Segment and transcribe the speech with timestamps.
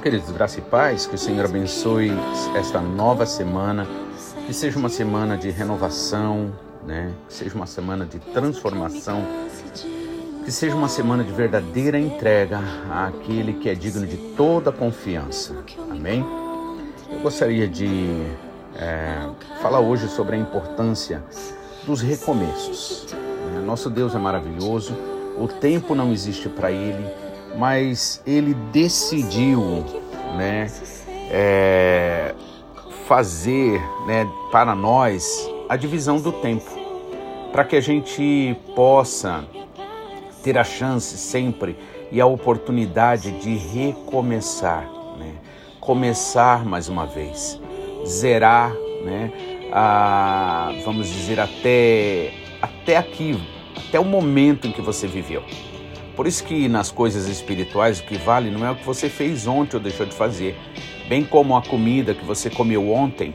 [0.00, 2.10] queridos, graça e paz, que o Senhor abençoe
[2.56, 3.86] esta nova semana,
[4.46, 6.50] que seja uma semana de renovação,
[6.86, 7.12] né?
[7.28, 9.22] Que seja uma semana de transformação,
[10.42, 12.60] que seja uma semana de verdadeira entrega
[12.90, 15.54] àquele que é digno de toda confiança.
[15.90, 16.24] Amém?
[17.12, 18.24] Eu gostaria de
[18.76, 19.28] é,
[19.60, 21.22] falar hoje sobre a importância
[21.84, 23.06] dos recomeços.
[23.66, 24.94] Nosso Deus é maravilhoso,
[25.38, 27.06] o tempo não existe para Ele,
[27.56, 29.84] mas Ele decidiu,
[30.36, 30.70] né,
[31.30, 32.34] é,
[33.06, 36.70] fazer, né, para nós a divisão do tempo,
[37.52, 39.44] para que a gente possa
[40.42, 41.76] ter a chance sempre
[42.10, 44.88] e a oportunidade de recomeçar,
[45.18, 45.34] né?
[45.80, 47.60] começar mais uma vez,
[48.06, 48.72] zerar,
[49.04, 49.32] né?
[49.72, 53.40] a, vamos dizer, até, até aqui,
[53.76, 55.42] até o momento em que você viveu.
[56.16, 59.46] Por isso que nas coisas espirituais o que vale não é o que você fez
[59.46, 60.56] ontem ou deixou de fazer,
[61.08, 63.34] bem como a comida que você comeu ontem.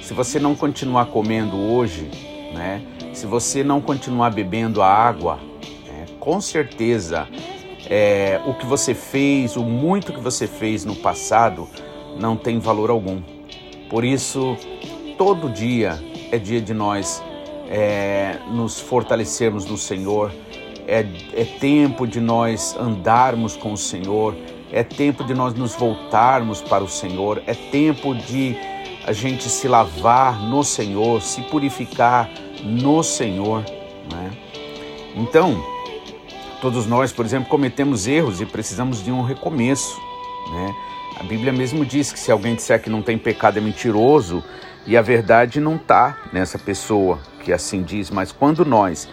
[0.00, 2.10] Se você não continuar comendo hoje,
[2.54, 2.82] né?
[3.12, 5.38] Se você não continuar bebendo a água,
[5.86, 7.28] né, com certeza
[7.88, 11.68] é, o que você fez, o muito que você fez no passado,
[12.18, 13.20] não tem valor algum.
[13.88, 14.56] Por isso,
[15.18, 15.98] todo dia
[16.30, 17.22] é dia de nós
[17.68, 20.32] é, nos fortalecermos no Senhor,
[20.90, 24.36] é, é tempo de nós andarmos com o Senhor,
[24.72, 28.56] é tempo de nós nos voltarmos para o Senhor, é tempo de
[29.06, 32.28] a gente se lavar no Senhor, se purificar
[32.64, 33.64] no Senhor.
[34.12, 34.32] Né?
[35.14, 35.64] Então,
[36.60, 39.96] todos nós, por exemplo, cometemos erros e precisamos de um recomeço.
[40.52, 40.74] Né?
[41.20, 44.42] A Bíblia mesmo diz que se alguém disser que não tem pecado é mentiroso
[44.84, 49.08] e a verdade não está nessa pessoa que assim diz, mas quando nós,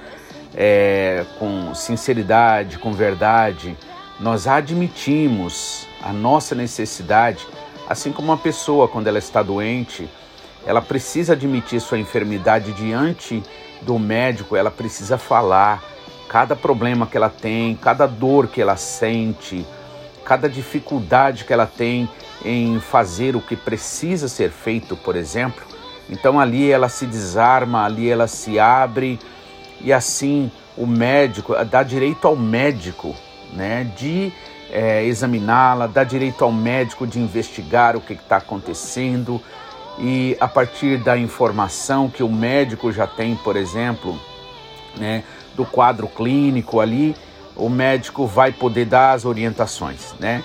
[0.57, 3.77] é, com sinceridade, com verdade,
[4.19, 7.45] nós admitimos a nossa necessidade,
[7.87, 10.09] assim como uma pessoa, quando ela está doente,
[10.65, 13.43] ela precisa admitir sua enfermidade diante
[13.83, 15.83] do médico, ela precisa falar
[16.27, 19.65] cada problema que ela tem, cada dor que ela sente,
[20.25, 22.09] cada dificuldade que ela tem
[22.43, 25.63] em fazer o que precisa ser feito, por exemplo.
[26.09, 29.19] Então ali ela se desarma, ali ela se abre
[29.81, 33.15] e assim o médico dá direito ao médico,
[33.53, 34.31] né, de
[34.69, 39.41] é, examiná-la, dá direito ao médico de investigar o que está acontecendo
[39.97, 44.19] e a partir da informação que o médico já tem, por exemplo,
[44.95, 45.23] né,
[45.55, 47.15] do quadro clínico ali,
[47.55, 50.43] o médico vai poder dar as orientações, né?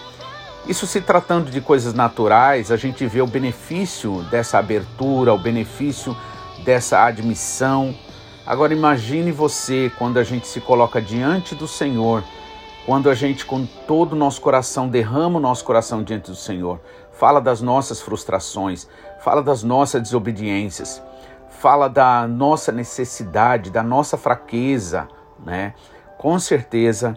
[0.67, 6.17] Isso se tratando de coisas naturais, a gente vê o benefício dessa abertura, o benefício
[6.65, 7.95] dessa admissão.
[8.45, 12.25] Agora imagine você quando a gente se coloca diante do Senhor,
[12.85, 16.81] quando a gente com todo o nosso coração derrama o nosso coração diante do Senhor,
[17.13, 18.89] fala das nossas frustrações,
[19.21, 21.01] fala das nossas desobediências,
[21.49, 25.07] fala da nossa necessidade, da nossa fraqueza,
[25.47, 25.75] né?
[26.19, 27.17] Com certeza,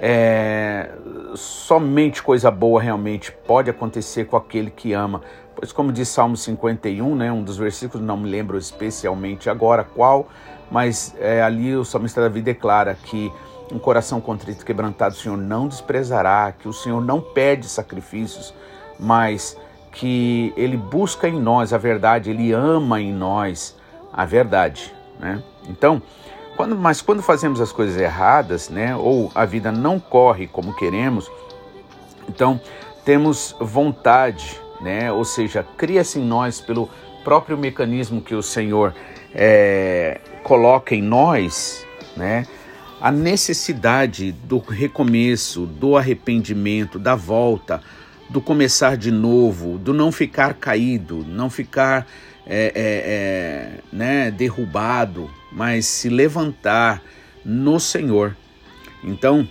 [0.00, 0.90] é,
[1.34, 5.20] somente coisa boa realmente pode acontecer com aquele que ama.
[5.58, 10.28] Pois, como diz Salmo 51, né, um dos versículos, não me lembro especialmente agora qual,
[10.70, 13.32] mas é, ali o salmista Davi declara que
[13.72, 18.54] um coração contrito e quebrantado o Senhor não desprezará, que o Senhor não pede sacrifícios,
[19.00, 19.58] mas
[19.90, 23.76] que Ele busca em nós a verdade, Ele ama em nós
[24.12, 24.94] a verdade.
[25.18, 25.42] Né?
[25.68, 26.00] Então,
[26.56, 31.28] quando, mas quando fazemos as coisas erradas, né, ou a vida não corre como queremos,
[32.28, 32.60] então
[33.04, 36.88] temos vontade, né, ou seja, cria-se em nós pelo
[37.24, 38.94] próprio mecanismo que o Senhor
[39.34, 42.46] é, coloca em nós, né,
[43.00, 47.80] a necessidade do recomeço, do arrependimento, da volta,
[48.28, 52.06] do começar de novo, do não ficar caído, não ficar
[52.46, 57.02] é, é, é, né, derrubado, mas se levantar
[57.44, 58.36] no Senhor.
[59.02, 59.48] Então,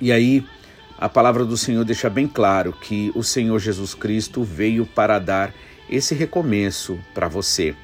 [0.00, 0.44] e aí
[1.00, 5.50] a palavra do Senhor deixa bem claro que o Senhor Jesus Cristo veio para dar
[5.88, 7.74] esse recomeço para você.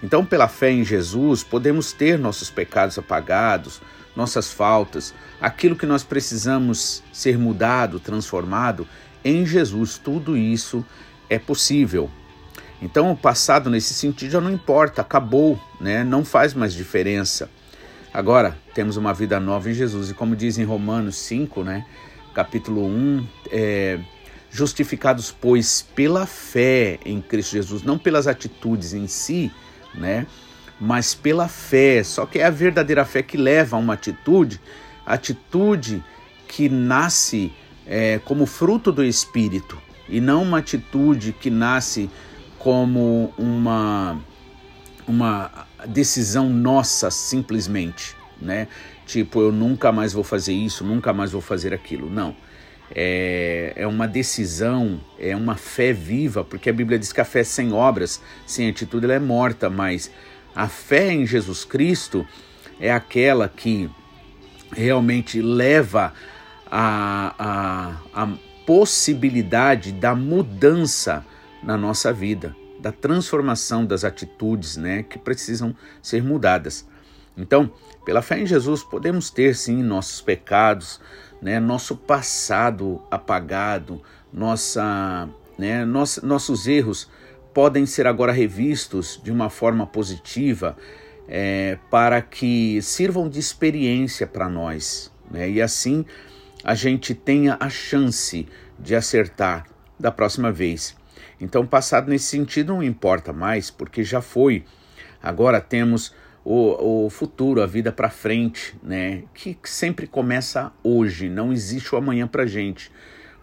[0.00, 3.82] Então, pela fé em Jesus, podemos ter nossos pecados apagados,
[4.14, 8.86] nossas faltas, aquilo que nós precisamos ser mudado, transformado,
[9.24, 10.86] em Jesus, tudo isso
[11.28, 12.08] é possível.
[12.80, 16.04] Então, o passado nesse sentido já não importa, acabou, né?
[16.04, 17.50] não faz mais diferença.
[18.14, 21.84] Agora, temos uma vida nova em Jesus, e como diz em Romanos 5, né?
[22.40, 24.00] Capítulo 1, é,
[24.50, 29.50] justificados, pois, pela fé em Cristo Jesus, não pelas atitudes em si,
[29.94, 30.26] né?
[30.80, 32.02] mas pela fé.
[32.02, 34.58] Só que é a verdadeira fé que leva a uma atitude,
[35.04, 36.02] atitude
[36.48, 37.52] que nasce
[37.86, 39.78] é, como fruto do Espírito
[40.08, 42.08] e não uma atitude que nasce
[42.58, 44.18] como uma,
[45.06, 48.66] uma decisão nossa simplesmente, né?
[49.10, 52.08] Tipo, eu nunca mais vou fazer isso, nunca mais vou fazer aquilo.
[52.08, 52.36] Não.
[52.94, 57.42] É, é uma decisão, é uma fé viva, porque a Bíblia diz que a fé
[57.42, 60.12] sem obras, sem atitude, ela é morta, mas
[60.54, 62.24] a fé em Jesus Cristo
[62.78, 63.90] é aquela que
[64.70, 66.14] realmente leva
[66.70, 67.34] a,
[68.14, 68.28] a, a
[68.64, 71.26] possibilidade da mudança
[71.64, 76.88] na nossa vida, da transformação das atitudes né, que precisam ser mudadas.
[77.40, 77.72] Então,
[78.04, 81.00] pela fé em Jesus, podemos ter sim nossos pecados,
[81.40, 84.02] né, nosso passado apagado,
[84.32, 85.28] nossa,
[85.58, 87.08] né, noss, nossos erros
[87.54, 90.76] podem ser agora revistos de uma forma positiva
[91.26, 95.10] é, para que sirvam de experiência para nós.
[95.30, 95.50] Né?
[95.50, 96.04] E assim
[96.62, 98.46] a gente tenha a chance
[98.78, 99.66] de acertar
[99.98, 100.94] da próxima vez.
[101.40, 104.64] Então, passado nesse sentido não importa mais, porque já foi.
[105.22, 106.14] Agora temos
[106.52, 109.22] o, o futuro, a vida para frente, né?
[109.32, 112.90] Que sempre começa hoje, não existe o amanhã para gente.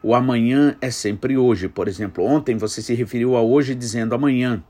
[0.03, 1.69] O amanhã é sempre hoje.
[1.69, 4.61] Por exemplo, ontem você se referiu a hoje dizendo amanhã.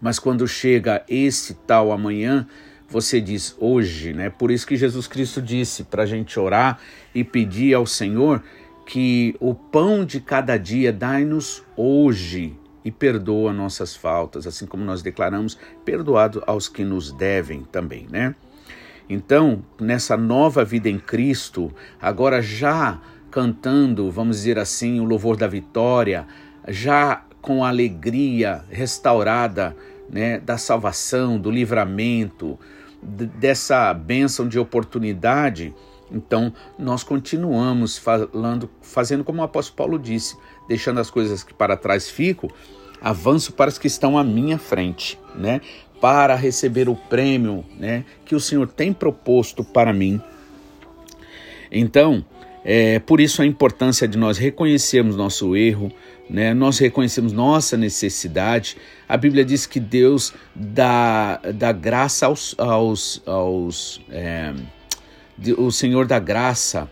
[0.00, 2.46] Mas quando chega esse tal amanhã,
[2.88, 4.30] você diz hoje, né?
[4.30, 6.78] Por isso que Jesus Cristo disse para a gente orar
[7.14, 8.42] e pedir ao Senhor
[8.86, 12.56] que o pão de cada dia dai-nos hoje
[12.86, 18.32] e perdoa nossas faltas, assim como nós declaramos, perdoado aos que nos devem também, né?
[19.10, 25.48] Então, nessa nova vida em Cristo, agora já cantando, vamos dizer assim, o louvor da
[25.48, 26.28] vitória,
[26.68, 29.76] já com a alegria restaurada
[30.08, 32.56] né, da salvação, do livramento,
[33.02, 35.74] dessa bênção de oportunidade,
[36.10, 40.36] então nós continuamos falando, fazendo como o apóstolo Paulo disse,
[40.68, 42.50] deixando as coisas que para trás ficam,
[43.00, 45.60] avanço para as que estão à minha frente, né?
[46.00, 50.20] Para receber o prêmio, né, que o Senhor tem proposto para mim.
[51.72, 52.24] Então,
[52.68, 55.92] é, por isso a importância de nós reconhecermos nosso erro,
[56.28, 56.52] né?
[56.52, 58.76] nós reconhecemos nossa necessidade.
[59.08, 62.56] A Bíblia diz que Deus dá, dá graça aos.
[62.58, 64.52] aos, aos é,
[65.56, 66.90] o Senhor dá graça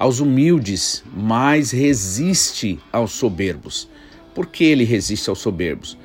[0.00, 3.86] aos humildes, mas resiste aos soberbos.
[4.34, 5.98] Por que ele resiste aos soberbos?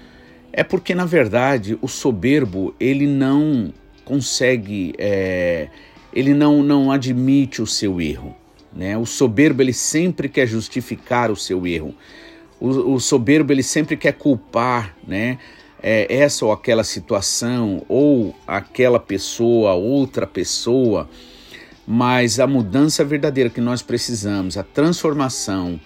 [0.52, 5.70] É porque, na verdade, o soberbo ele não consegue, é,
[6.14, 8.36] ele não, não admite o seu erro.
[8.76, 8.98] Né?
[8.98, 11.96] O soberbo ele sempre quer justificar o seu erro.
[12.60, 15.38] O, o soberbo ele sempre quer culpar, né?
[15.82, 21.08] É, essa ou aquela situação ou aquela pessoa, outra pessoa.
[21.88, 25.80] Mas a mudança verdadeira que nós precisamos, a transformação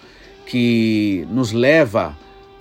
[0.45, 2.17] que nos leva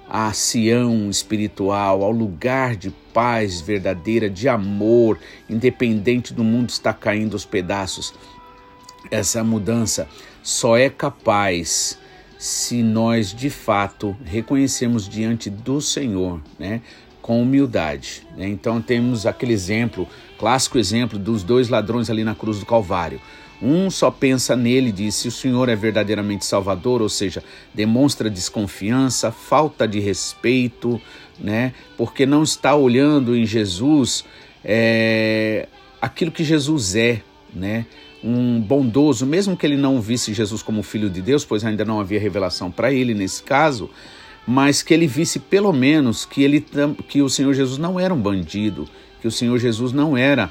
[0.09, 5.19] a Sião espiritual, ao lugar de paz verdadeira, de amor,
[5.49, 8.15] independente do mundo estar caindo aos pedaços
[9.11, 10.09] essa mudança
[10.43, 11.99] só é capaz
[12.39, 16.81] se nós de fato reconhecemos diante do Senhor, né,
[17.29, 18.23] com humildade.
[18.35, 18.49] Né?
[18.49, 20.09] Então temos aquele exemplo,
[20.39, 23.21] clássico exemplo dos dois ladrões ali na cruz do Calvário.
[23.61, 27.45] Um só pensa nele, diz: se o Senhor é verdadeiramente Salvador, ou seja,
[27.75, 30.99] demonstra desconfiança, falta de respeito,
[31.39, 31.75] né?
[31.99, 34.25] Porque não está olhando em Jesus
[34.65, 35.69] é,
[36.01, 37.21] aquilo que Jesus é,
[37.55, 37.85] né?
[38.25, 42.01] um bondoso, mesmo que ele não visse Jesus como filho de Deus, pois ainda não
[42.01, 43.91] havia revelação para ele nesse caso,
[44.51, 46.65] mas que ele visse pelo menos que ele
[47.07, 48.89] que o Senhor Jesus não era um bandido,
[49.21, 50.51] que o Senhor Jesus não era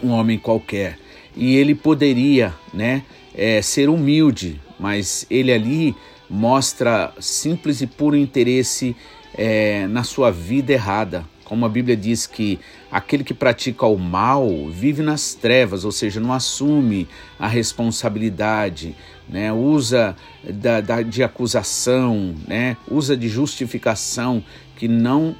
[0.00, 1.00] um homem qualquer.
[1.36, 3.02] E ele poderia, né,
[3.34, 5.96] é, ser humilde, mas ele ali
[6.30, 8.94] mostra simples e puro interesse
[9.34, 14.48] é, na sua vida errada, como a Bíblia diz que aquele que pratica o mal
[14.70, 18.94] vive nas trevas, ou seja, não assume a responsabilidade,
[19.32, 19.50] né?
[19.52, 22.76] usa da, da, de acusação, né?
[22.88, 24.44] usa de justificação
[24.76, 25.34] que não,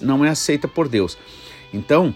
[0.00, 1.18] não é aceita por Deus.
[1.72, 2.14] Então,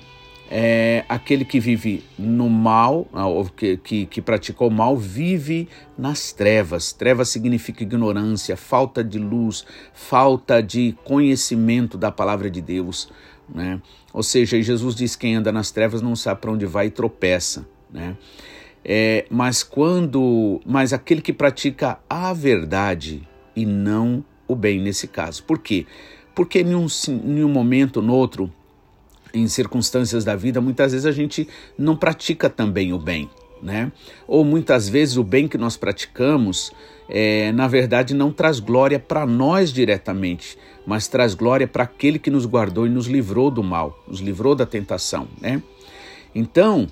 [0.51, 6.33] é, aquele que vive no mal, ah, que, que, que pratica o mal, vive nas
[6.33, 6.93] trevas.
[6.93, 13.11] Trevas significa ignorância, falta de luz, falta de conhecimento da palavra de Deus.
[13.53, 13.83] Né?
[14.13, 17.67] Ou seja, Jesus diz: quem anda nas trevas não sabe para onde vai e tropeça.
[17.93, 18.17] Né?
[18.85, 25.43] É, mas quando, mas aquele que pratica a verdade e não o bem nesse caso.
[25.45, 25.87] Por quê?
[26.35, 28.51] Porque em um, em um momento ou no outro
[29.35, 33.29] em circunstâncias da vida, muitas vezes a gente não pratica também o bem,
[33.63, 33.93] né?
[34.27, 36.73] Ou muitas vezes o bem que nós praticamos,
[37.09, 40.57] é, na verdade, não traz glória para nós diretamente,
[40.87, 44.55] mas traz glória para aquele que nos guardou e nos livrou do mal, nos livrou
[44.55, 45.63] da tentação, né?
[46.35, 46.87] Então,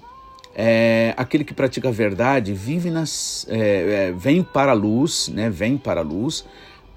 [0.58, 5.50] é, aquele que pratica a verdade vive nas, é, é vem para a luz, né?
[5.50, 6.46] Vem para a luz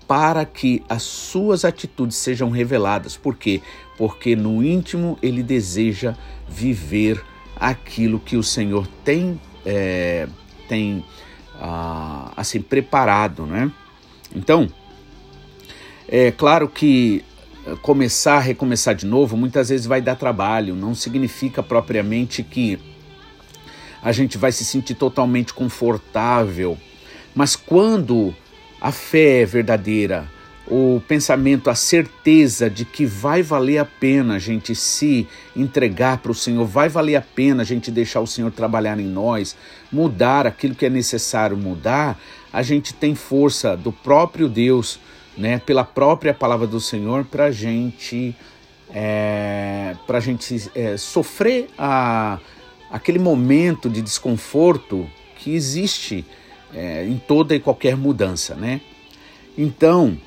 [0.08, 3.18] para que as suas atitudes sejam reveladas.
[3.18, 3.62] Por quê?
[3.98, 6.16] Porque no íntimo ele deseja
[6.48, 7.22] viver
[7.54, 10.26] aquilo que o Senhor tem, é,
[10.70, 11.04] tem
[11.60, 13.70] ah, assim preparado, né?
[14.34, 14.70] Então,
[16.08, 17.26] é claro que
[17.82, 20.76] começar, recomeçar de novo, muitas vezes vai dar trabalho.
[20.76, 22.80] Não significa propriamente que
[24.02, 26.78] a gente vai se sentir totalmente confortável,
[27.36, 28.36] mas quando
[28.82, 30.28] a fé é verdadeira,
[30.70, 36.32] o pensamento, a certeza de que vai valer a pena a gente se entregar para
[36.32, 39.58] o Senhor, vai valer a pena a gente deixar o Senhor trabalhar em nós,
[39.92, 42.20] mudar aquilo que é necessário mudar,
[42.54, 45.00] a gente tem força do próprio Deus,
[45.36, 48.36] né, pela própria palavra do Senhor, para a gente,
[48.94, 52.38] é, para gente é, sofrer a,
[52.92, 56.26] aquele momento de desconforto que existe
[56.74, 58.82] é, em toda e qualquer mudança, né?
[59.58, 60.18] Então,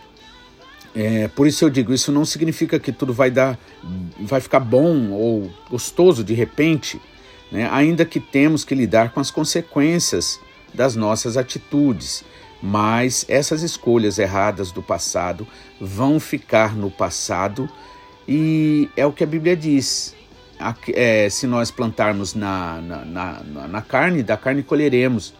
[0.95, 3.59] é, por isso eu digo, isso não significa que tudo vai dar,
[4.21, 7.01] vai ficar bom ou gostoso de repente,
[7.51, 7.69] né?
[7.73, 10.39] ainda que temos que lidar com as consequências
[10.73, 12.25] das nossas atitudes.
[12.63, 15.47] Mas essas escolhas erradas do passado
[15.81, 17.69] vão ficar no passado
[18.29, 20.15] e é o que a Bíblia diz.
[20.95, 25.35] É, se nós plantarmos na, na, na, na carne, da carne colheremos.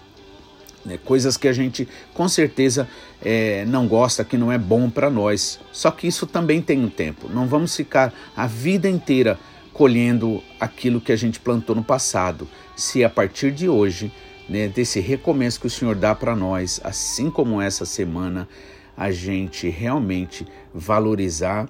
[0.85, 0.99] Né?
[1.05, 2.89] Coisas que a gente com certeza
[3.21, 5.61] é, não gosta, que não é bom para nós.
[5.71, 7.29] Só que isso também tem um tempo.
[7.29, 9.39] Não vamos ficar a vida inteira
[9.73, 12.47] colhendo aquilo que a gente plantou no passado.
[12.77, 14.13] Se a partir de hoje,
[14.49, 18.49] né, desse recomeço que o Senhor dá para nós, assim como essa semana,
[18.97, 21.69] a gente realmente valorizar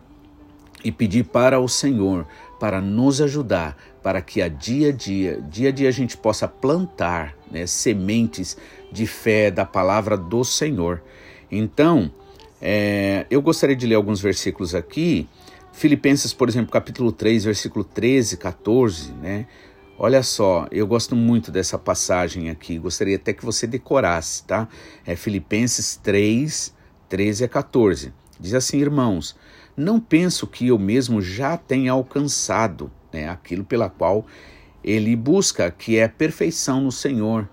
[0.85, 2.27] e pedir para o Senhor
[2.63, 6.47] para nos ajudar, para que a dia a dia, dia a dia a gente possa
[6.47, 8.57] plantar né, sementes
[8.93, 11.03] de fé da palavra do Senhor.
[11.51, 12.09] Então,
[12.61, 15.29] é, eu gostaria de ler alguns versículos aqui.
[15.73, 19.49] Filipenses, por exemplo, capítulo 3, versículo 13, 14, né?
[19.99, 24.69] Olha só, eu gosto muito dessa passagem aqui, gostaria até que você decorasse, tá?
[25.05, 26.73] É Filipenses 3,
[27.09, 28.13] 13 a 14.
[28.39, 29.35] Diz assim, irmãos,
[29.77, 34.27] não penso que eu mesmo já tenha alcançado né, aquilo pela qual
[34.83, 37.49] ele busca, que é perfeição no Senhor.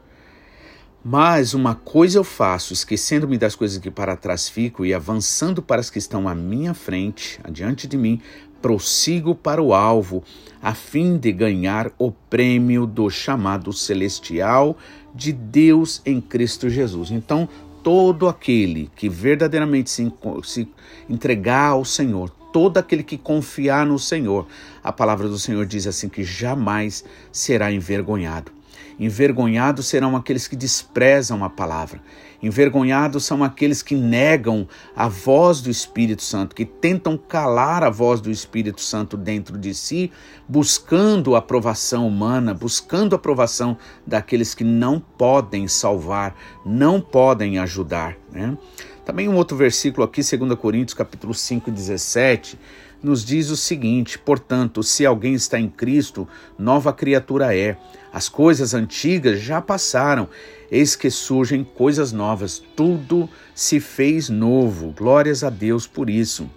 [1.04, 5.80] Mas uma coisa eu faço, esquecendo-me das coisas que para trás fico e avançando para
[5.80, 8.22] as que estão à minha frente, adiante de mim,
[8.62, 10.24] prossigo para o alvo,
[10.62, 14.78] a fim de ganhar o prêmio do chamado celestial
[15.16, 17.12] de Deus em Cristo Jesus.
[17.12, 17.48] Então,
[17.84, 20.12] todo aquele que verdadeiramente se,
[20.44, 20.68] se
[21.10, 24.48] entregar ao Senhor, todo aquele que confiar no Senhor,
[24.84, 28.59] a palavra do Senhor diz assim que jamais será envergonhado.
[29.00, 32.02] Envergonhados serão aqueles que desprezam a palavra.
[32.42, 38.20] Envergonhados são aqueles que negam a voz do Espírito Santo, que tentam calar a voz
[38.20, 40.12] do Espírito Santo dentro de si,
[40.48, 48.18] buscando a aprovação humana, buscando a aprovação daqueles que não podem salvar, não podem ajudar.
[48.32, 48.58] Né?
[49.06, 52.60] Também um outro versículo aqui, 2 Coríntios capítulo 5, 17,
[53.02, 56.28] nos diz o seguinte: portanto, se alguém está em Cristo,
[56.58, 57.78] nova criatura é.
[58.12, 60.28] As coisas antigas já passaram,
[60.72, 62.62] eis que surgem coisas novas.
[62.76, 64.94] Tudo se fez novo.
[64.98, 66.50] Glórias a Deus por isso.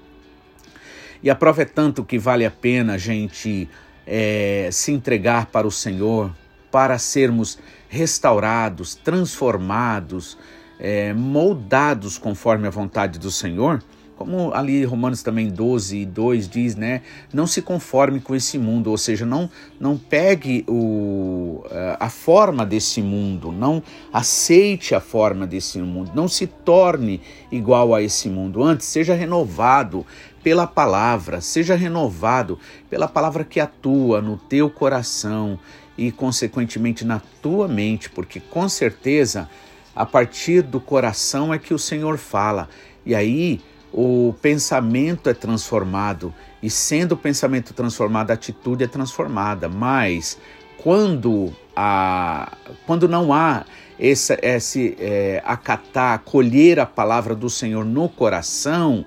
[1.23, 3.69] E a prova é tanto que vale a pena a gente
[4.07, 6.35] é, se entregar para o Senhor,
[6.71, 7.59] para sermos
[7.89, 10.39] restaurados, transformados,
[10.81, 13.83] é, moldados conforme a vontade do Senhor
[14.17, 17.03] como ali Romanos também 12, 2 diz, né?
[17.33, 19.51] Não se conforme com esse mundo, ou seja, não,
[19.81, 26.29] não pegue o, eh, a forma desse mundo, não aceite a forma desse mundo, não
[26.29, 28.63] se torne igual a esse mundo.
[28.63, 30.07] Antes, seja renovado
[30.43, 32.59] pela palavra, seja renovado
[32.91, 35.59] pela palavra que atua no teu coração
[35.97, 39.49] e, consequentemente, na tua mente, porque com certeza
[39.95, 42.69] a partir do coração é que o Senhor fala.
[43.05, 43.61] E aí
[43.93, 49.69] o pensamento é transformado e sendo o pensamento transformado, a atitude é transformada.
[49.69, 50.39] Mas
[50.79, 52.57] quando, a,
[52.87, 53.65] quando não há
[53.99, 59.05] esse, esse é, acatar, acolher a palavra do Senhor no coração,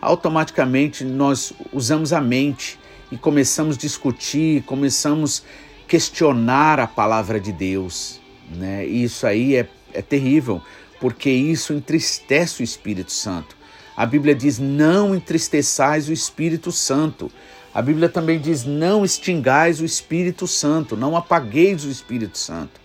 [0.00, 2.78] automaticamente nós usamos a mente
[3.12, 5.44] e começamos a discutir, começamos
[5.84, 8.20] a questionar a palavra de Deus.
[8.50, 8.86] Né?
[8.86, 10.60] E isso aí é, é terrível,
[11.00, 13.63] porque isso entristece o Espírito Santo.
[13.96, 17.30] A Bíblia diz: não entristeçais o Espírito Santo.
[17.72, 22.80] A Bíblia também diz: não extingais o Espírito Santo, não apagueis o Espírito Santo.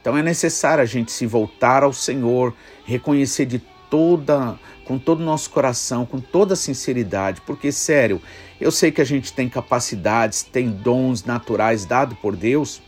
[0.00, 3.60] Então é necessário a gente se voltar ao Senhor, reconhecer de
[3.90, 8.22] toda, com todo o nosso coração, com toda a sinceridade, porque sério,
[8.60, 12.80] eu sei que a gente tem capacidades, tem dons naturais dados por Deus,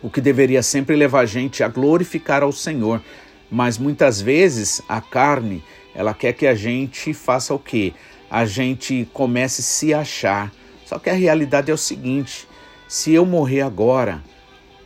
[0.00, 3.02] o que deveria sempre levar a gente a glorificar ao Senhor,
[3.50, 5.62] mas muitas vezes a carne
[5.94, 7.92] ela quer que a gente faça o quê?
[8.30, 10.52] A gente comece a se achar.
[10.86, 12.48] Só que a realidade é o seguinte:
[12.88, 14.22] se eu morrer agora,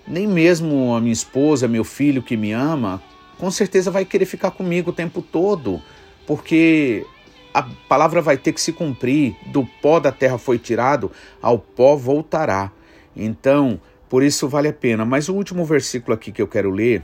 [0.07, 3.03] nem mesmo a minha esposa, meu filho que me ama,
[3.39, 5.81] com certeza vai querer ficar comigo o tempo todo,
[6.27, 7.05] porque
[7.53, 11.11] a palavra vai ter que se cumprir: do pó da terra foi tirado,
[11.41, 12.71] ao pó voltará.
[13.15, 15.05] Então, por isso vale a pena.
[15.05, 17.03] Mas o último versículo aqui que eu quero ler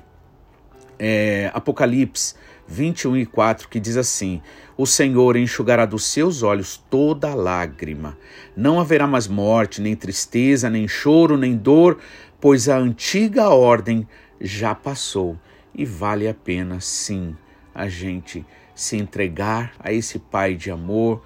[1.04, 2.36] é Apocalipse
[2.68, 4.40] 21 e 4, que diz assim:
[4.76, 8.16] O Senhor enxugará dos seus olhos toda lágrima.
[8.56, 11.98] Não haverá mais morte, nem tristeza, nem choro, nem dor,
[12.40, 14.06] pois a antiga ordem
[14.40, 15.36] já passou.
[15.74, 17.34] E vale a pena, sim,
[17.74, 21.20] a gente se entregar a esse Pai de amor,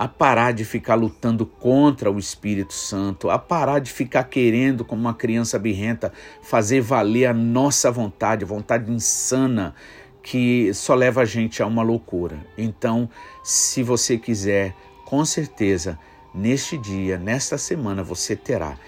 [0.00, 5.02] a parar de ficar lutando contra o Espírito Santo, a parar de ficar querendo, como
[5.02, 9.74] uma criança birrenta, fazer valer a nossa vontade, vontade insana
[10.22, 12.38] que só leva a gente a uma loucura.
[12.56, 13.10] Então,
[13.44, 15.98] se você quiser, com certeza,
[16.34, 18.78] neste dia, nesta semana, você terá.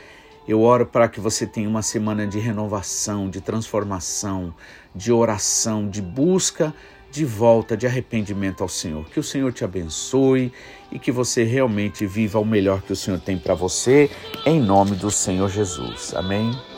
[0.49, 4.55] Eu oro para que você tenha uma semana de renovação, de transformação,
[4.95, 6.73] de oração, de busca
[7.13, 9.05] de volta, de arrependimento ao Senhor.
[9.11, 10.51] Que o Senhor te abençoe
[10.91, 14.11] e que você realmente viva o melhor que o Senhor tem para você,
[14.47, 16.15] em nome do Senhor Jesus.
[16.15, 16.72] Amém.